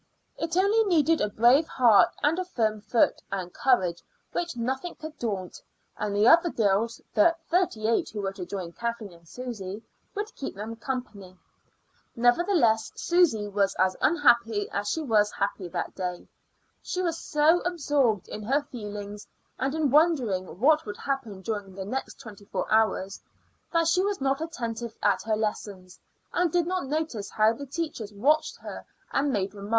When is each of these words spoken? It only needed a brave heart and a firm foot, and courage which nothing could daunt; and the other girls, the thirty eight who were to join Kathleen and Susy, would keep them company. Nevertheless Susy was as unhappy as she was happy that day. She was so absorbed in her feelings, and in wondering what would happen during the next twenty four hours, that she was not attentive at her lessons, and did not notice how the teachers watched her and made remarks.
It 0.35 0.57
only 0.57 0.83
needed 0.85 1.21
a 1.21 1.29
brave 1.29 1.67
heart 1.67 2.09
and 2.23 2.39
a 2.39 2.43
firm 2.43 2.81
foot, 2.81 3.21
and 3.31 3.53
courage 3.53 4.01
which 4.31 4.57
nothing 4.57 4.95
could 4.95 5.19
daunt; 5.19 5.61
and 5.95 6.15
the 6.15 6.27
other 6.27 6.49
girls, 6.49 6.99
the 7.13 7.35
thirty 7.51 7.87
eight 7.87 8.09
who 8.09 8.23
were 8.23 8.31
to 8.33 8.43
join 8.43 8.71
Kathleen 8.71 9.13
and 9.13 9.27
Susy, 9.27 9.83
would 10.15 10.33
keep 10.33 10.55
them 10.55 10.75
company. 10.75 11.37
Nevertheless 12.15 12.91
Susy 12.95 13.47
was 13.47 13.75
as 13.75 13.95
unhappy 14.01 14.67
as 14.71 14.89
she 14.89 15.01
was 15.03 15.31
happy 15.33 15.67
that 15.67 15.93
day. 15.93 16.27
She 16.81 17.03
was 17.03 17.19
so 17.19 17.59
absorbed 17.59 18.27
in 18.27 18.41
her 18.41 18.63
feelings, 18.63 19.27
and 19.59 19.75
in 19.75 19.91
wondering 19.91 20.59
what 20.59 20.83
would 20.87 20.97
happen 20.97 21.41
during 21.41 21.75
the 21.75 21.85
next 21.85 22.19
twenty 22.19 22.45
four 22.45 22.65
hours, 22.73 23.21
that 23.71 23.87
she 23.87 24.01
was 24.01 24.19
not 24.19 24.41
attentive 24.41 24.95
at 25.03 25.21
her 25.25 25.35
lessons, 25.35 25.99
and 26.33 26.51
did 26.51 26.65
not 26.65 26.87
notice 26.87 27.29
how 27.29 27.53
the 27.53 27.67
teachers 27.67 28.11
watched 28.11 28.57
her 28.61 28.83
and 29.11 29.31
made 29.31 29.53
remarks. 29.53 29.69